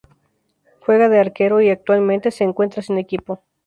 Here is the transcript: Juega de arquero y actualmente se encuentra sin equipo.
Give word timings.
Juega 0.79 1.09
de 1.09 1.19
arquero 1.19 1.61
y 1.61 1.69
actualmente 1.69 2.31
se 2.31 2.43
encuentra 2.43 2.81
sin 2.81 2.97
equipo. 2.97 3.43